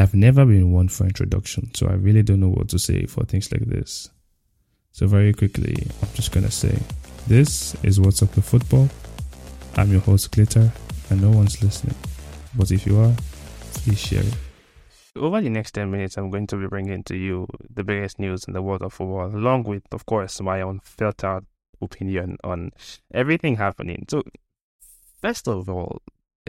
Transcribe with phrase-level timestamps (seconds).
[0.00, 3.22] I've never been one for introduction, so I really don't know what to say for
[3.24, 4.08] things like this.
[4.92, 6.78] So, very quickly, I'm just gonna say
[7.26, 8.88] this is What's Up with Football.
[9.76, 10.72] I'm your host, Glitter,
[11.10, 11.96] and no one's listening.
[12.56, 13.12] But if you are,
[13.74, 14.34] please share it.
[15.16, 18.44] Over the next 10 minutes, I'm going to be bringing to you the biggest news
[18.44, 21.44] in the world of football, along with, of course, my own filtered
[21.82, 22.70] opinion on
[23.12, 24.06] everything happening.
[24.08, 24.22] So,
[25.20, 26.00] first of all,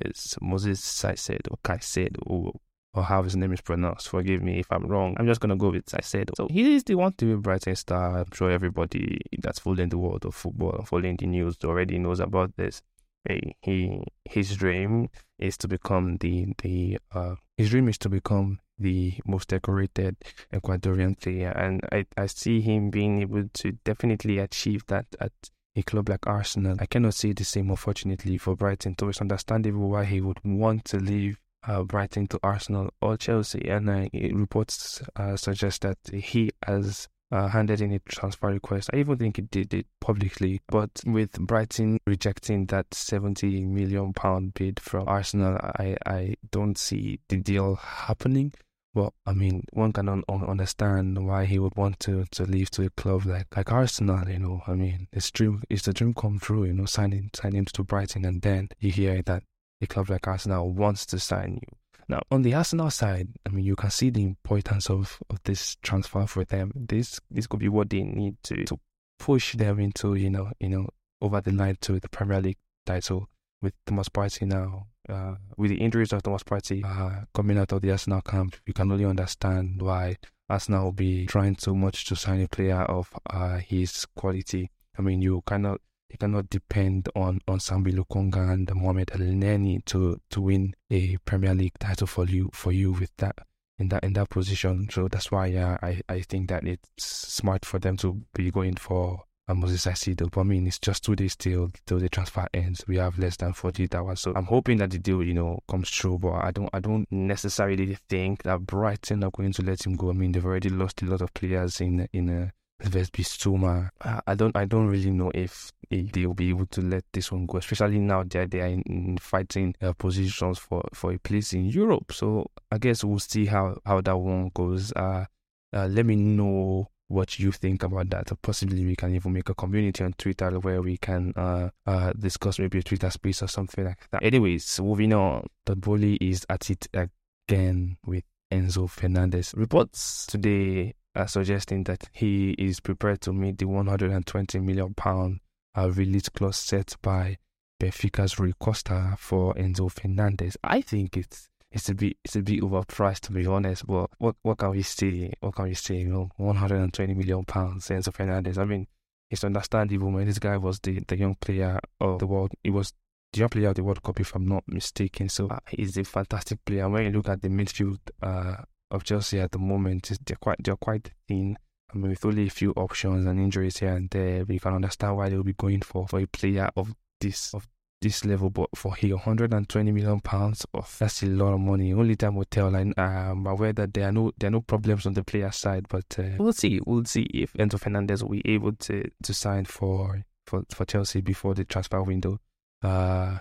[0.00, 2.52] is Moses Caicedo, or Caicedo,
[2.94, 4.08] or how his name is pronounced.
[4.08, 5.16] Forgive me if I'm wrong.
[5.18, 6.30] I'm just gonna go with I said.
[6.36, 8.18] So he is the one to be Brighton star.
[8.18, 12.56] I'm sure everybody that's following the world of football, following the news, already knows about
[12.56, 12.82] this.
[13.28, 18.60] He, he his dream is to become the the uh his dream is to become
[18.78, 20.16] the most decorated
[20.52, 25.32] Ecuadorian player, and I I see him being able to definitely achieve that at
[25.76, 26.76] a club like Arsenal.
[26.80, 28.96] I cannot say the same, unfortunately, for Brighton.
[28.98, 33.68] So it's understandable why he would want to leave uh, Brighton to Arsenal or Chelsea.
[33.68, 38.90] And uh, reports uh, suggest that he has uh, handed in a transfer request.
[38.92, 40.60] I even think he did it publicly.
[40.68, 47.20] But with Brighton rejecting that 70 million pound bid from Arsenal, I, I don't see
[47.28, 48.52] the deal happening.
[48.92, 52.86] Well, I mean, one can un- understand why he would want to, to leave to
[52.86, 54.62] a club like, like Arsenal, you know.
[54.66, 58.24] I mean, it's dream it's a dream come true, you know, signing signing to Brighton
[58.24, 59.44] and then you hear that
[59.80, 61.76] a club like Arsenal wants to sign you.
[62.08, 65.76] Now, on the Arsenal side, I mean, you can see the importance of, of this
[65.82, 66.72] transfer for them.
[66.74, 68.80] This this could be what they need to, to
[69.18, 70.88] push them into, you know, you know,
[71.20, 73.28] over the line to the Premier League title
[73.62, 77.82] with Thomas Partey now uh, with the injuries of Thomas Partey uh, coming out of
[77.82, 80.16] the Arsenal camp, you can only understand why
[80.48, 84.70] Arsenal will be trying so much to sign a player of uh, his quality.
[84.98, 85.80] I mean, you cannot
[86.10, 91.54] you cannot depend on on Sambi Lokonga and Mohamed Elneny to to win a Premier
[91.54, 93.36] League title for you for you with that
[93.78, 94.88] in that in that position.
[94.90, 98.76] So that's why uh, I I think that it's smart for them to be going
[98.76, 100.30] for and Moses Caicedo.
[100.30, 102.84] But I mean, it's just two days till till the transfer ends.
[102.86, 105.90] We have less than 48 hours, so I'm hoping that the deal, you know, comes
[105.90, 106.18] true.
[106.18, 110.10] But I don't, I don't necessarily think that Brighton are going to let him go.
[110.10, 112.52] I mean, they've already lost a lot of players in in a.
[112.82, 113.90] Bissouma.
[114.26, 117.46] I don't I don't really know if, if they'll be able to let this one
[117.46, 121.52] go, especially now that they are in, in fighting uh, positions for, for a place
[121.52, 122.12] in Europe.
[122.12, 124.92] So I guess we'll see how, how that one goes.
[124.92, 125.24] Uh,
[125.72, 128.30] uh, let me know what you think about that.
[128.40, 132.60] Possibly we can even make a community on Twitter where we can uh, uh, discuss
[132.60, 134.22] maybe a Twitter space or something like that.
[134.22, 138.22] Anyways, moving on, Todd Boehly is at it again with
[138.52, 139.52] Enzo Fernandez.
[139.56, 145.40] Reports today are suggesting that he is prepared to meet the 120 million pound
[145.76, 147.38] uh, release clause set by
[147.80, 150.56] Benfica's Rui Costa for Enzo Fernandez.
[150.62, 153.86] I think it's it's a bit it's a bit overpriced to be honest.
[153.86, 155.32] But what what can we say?
[155.40, 155.96] What can we say?
[155.96, 158.58] You know, 120 million pounds, Enzo Fernandez.
[158.58, 158.86] I mean,
[159.30, 160.10] it's understandable.
[160.10, 162.52] Man, this guy was the the young player of the world.
[162.62, 162.92] He was
[163.32, 165.28] the young player of the World Cup, if I'm not mistaken.
[165.28, 166.88] So uh, he's a fantastic player.
[166.88, 168.56] When you look at the midfield uh,
[168.90, 171.56] of Chelsea at the moment, they're quite they're quite thin.
[171.94, 175.42] With only a few options and injuries here and there, you can understand why they'll
[175.42, 177.68] be going for, for a player of this of
[178.00, 181.92] this level, but for here, 120 million pounds, oh, that's a lot of money.
[181.92, 182.74] Only time will tell.
[182.74, 185.86] And I'm aware that there are no there are no problems on the player side,
[185.88, 186.80] but uh, we'll see.
[186.86, 191.20] We'll see if Enzo Fernandez will be able to to sign for for for Chelsea
[191.20, 192.38] before the transfer window
[192.82, 193.38] uh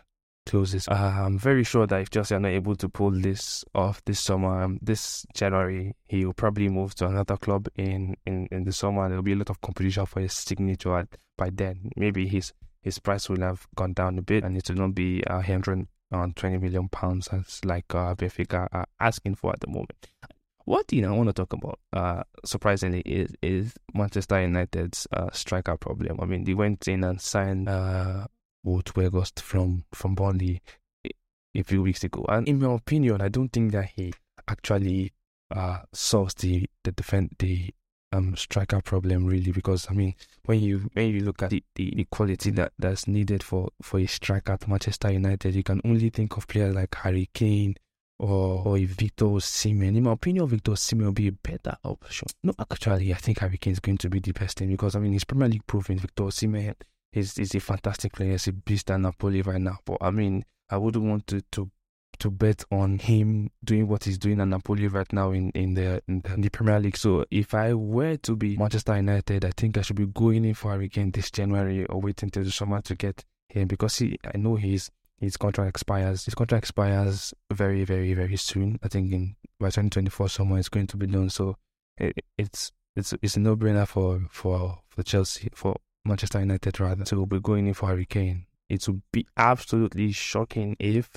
[0.50, 0.88] closes.
[0.88, 4.20] Uh, I'm very sure that if Chelsea are not able to pull this off this
[4.20, 8.74] summer, um, this January, he will probably move to another club in in in the
[8.74, 9.08] summer.
[9.08, 11.92] There will be a lot of competition for his signature at, by then.
[11.96, 12.52] Maybe he's
[12.82, 16.58] his price will have gone down a bit and it will not be uh, 120
[16.58, 18.16] million pounds as like uh,
[18.52, 20.08] are asking for at the moment.
[20.66, 25.30] What you know I want to talk about, uh, surprisingly, is is Manchester United's uh,
[25.32, 26.20] striker problem.
[26.22, 28.28] I mean, they went in and signed uh,
[28.66, 30.62] Wout Weghorst from from Burnley
[31.56, 34.14] a few weeks ago, and in my opinion, I don't think that he
[34.48, 35.14] actually
[35.52, 37.74] uh, solves the the defend the
[38.12, 40.16] um striker problem really because I mean
[40.46, 44.00] when you when you look at the, the, the, quality that, that's needed for, for
[44.00, 47.76] a striker at Manchester United, you can only think of players like Harry Kane
[48.18, 49.96] or or Victor Osimhen.
[49.96, 52.28] In my opinion, Victor Osimhen will be a better option.
[52.44, 55.00] No, actually, I think Harry Kane is going to be the best thing because I
[55.00, 56.00] mean he's Premier League proven.
[56.00, 56.74] Victor Osimhen
[57.14, 58.32] is is a fantastic player.
[58.32, 59.80] He's a beast at Napoli right now.
[59.86, 61.72] But I mean, I wouldn't want to to
[62.20, 66.02] to bet on him doing what he's doing at Napoli right now in, in, the,
[66.08, 66.98] in the, in the Premier League.
[66.98, 70.54] So if I were to be Manchester United, I think I should be going in
[70.54, 74.38] for again this January or waiting till the summer to get him because he, I
[74.38, 76.26] know his his contract expires.
[76.26, 78.80] His contract expires very, very, very soon.
[78.84, 81.30] I think in by 2024 someone is going to be done.
[81.30, 81.56] So
[81.98, 87.04] it, it's it's it's a no brainer for for for Chelsea for Manchester United rather
[87.06, 88.46] to be going in for Harry Kane.
[88.68, 91.10] It would be absolutely shocking if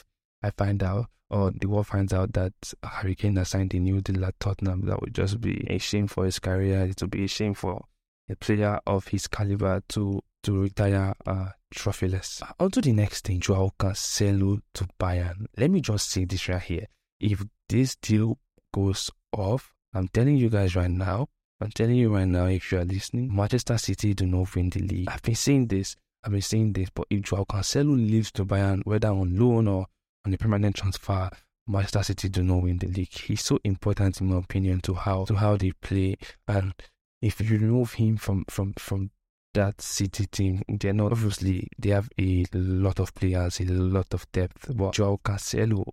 [0.43, 2.52] I find out or the world finds out that
[2.84, 4.82] Harry Kane has signed a new deal at Tottenham.
[4.84, 6.82] That would just be a shame for his career.
[6.82, 7.87] It would be a shame for
[8.29, 12.43] a player of his caliber to to retire uh, trophyless.
[12.61, 15.46] On to the next thing, Joao Cancelo to Bayern.
[15.56, 16.87] Let me just say this right here.
[17.19, 18.38] If this deal
[18.75, 21.28] goes off, I'm telling you guys right now,
[21.62, 24.81] I'm telling you right now, if you are listening, Manchester City do not win the
[24.81, 25.09] league.
[25.09, 28.85] I've been saying this, I've been saying this, but if Joao Cancelo leaves to Bayern,
[28.85, 29.87] whether on loan or
[30.26, 31.31] on a permanent transfer,
[31.67, 33.12] Manchester City do not win the league.
[33.12, 36.17] He's so important in my opinion to how to how they play.
[36.49, 36.75] And
[37.20, 39.11] if you remove him from from from
[39.55, 44.31] that City team, they're not obviously they have a lot of players, a lot of
[44.32, 44.76] depth.
[44.76, 45.85] But Joao Cancelo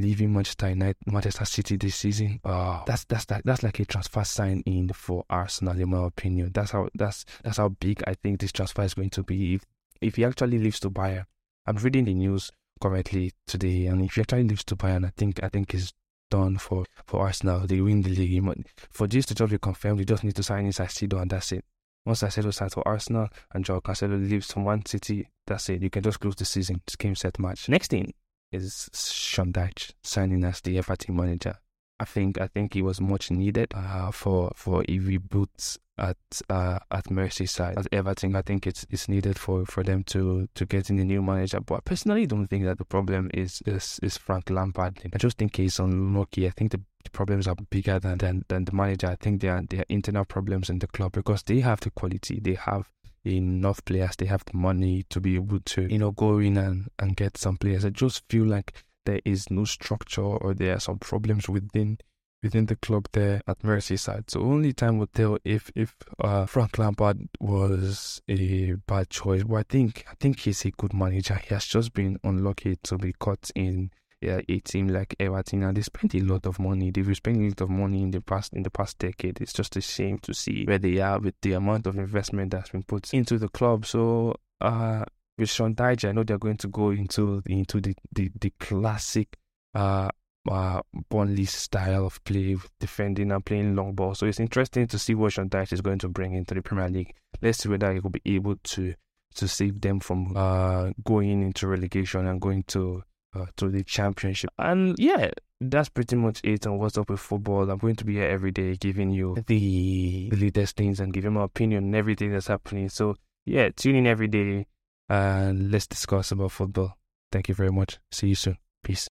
[0.00, 4.24] leaving Manchester United, Manchester City this season, uh, that's that's that, that's like a transfer
[4.24, 6.50] sign in for Arsenal, in my opinion.
[6.52, 9.54] That's how that's that's how big I think this transfer is going to be.
[9.54, 9.62] If
[10.00, 11.24] if he actually leaves to Bayern,
[11.66, 12.50] I'm reading the news
[12.80, 15.92] currently today, and if he actually leaves to Bayern, I think I think it's
[16.30, 17.66] done for for Arsenal.
[17.66, 18.66] They win the league.
[18.90, 21.52] For this to just be confirmed, you just need to sign in Caicedo, and that's
[21.52, 21.64] it.
[22.06, 25.82] Once Caicedo signs for Arsenal and Joao Cancelo leaves from one city, that's it.
[25.82, 26.82] You can just close the season.
[26.86, 27.68] It's game set match.
[27.68, 28.12] Next thing
[28.54, 31.56] is Sean Dyche signing as the Everton manager.
[32.00, 36.16] I think I think he was much needed uh, for for a reboot at
[36.50, 38.34] uh, at Merseyside at Everton.
[38.34, 41.60] I think it's it's needed for, for them to to get in a new manager.
[41.60, 44.98] But I personally don't think that the problem is is, is Frank Lampard.
[45.12, 46.48] I just think he's unlucky.
[46.48, 49.06] I think the, the problems are bigger than, than than the manager.
[49.08, 51.90] I think they are they are internal problems in the club because they have the
[51.90, 52.90] quality, they have
[53.24, 56.88] enough players, they have the money to be able to you know go in and
[56.98, 57.84] and get some players.
[57.84, 61.98] I just feel like there is no structure or there are some problems within
[62.42, 64.30] within the club there at Merseyside.
[64.30, 69.42] So only time will tell if if uh, Frank Lampard was a bad choice.
[69.42, 71.34] But I think I think he's a good manager.
[71.34, 73.90] He has just been unlucky to be caught in
[74.24, 76.90] yeah, a team like Everton, and they spent a lot of money.
[76.90, 79.40] They've spent a lot of money in the past in the past decade.
[79.40, 82.70] It's just a shame to see where they are with the amount of investment that's
[82.70, 83.86] been put into the club.
[83.86, 85.04] So uh,
[85.38, 89.36] with Sean Dyche, I know they're going to go into into the the, the classic
[89.74, 90.10] uh
[90.50, 94.14] uh, Burnley style of play, defending and playing long ball.
[94.14, 96.88] So it's interesting to see what Sean Dyche is going to bring into the Premier
[96.88, 97.14] League.
[97.40, 98.94] Let's see whether he will be able to
[99.36, 103.02] to save them from uh, going into relegation and going to
[103.34, 104.50] uh, to the championship.
[104.58, 107.70] And yeah, that's pretty much it on what's up with football.
[107.70, 111.32] I'm going to be here every day giving you the, the latest things and giving
[111.32, 112.88] my opinion on everything that's happening.
[112.88, 114.66] So yeah, tune in every day
[115.08, 116.96] and let's discuss about football.
[117.30, 117.98] Thank you very much.
[118.10, 118.58] See you soon.
[118.82, 119.08] Peace.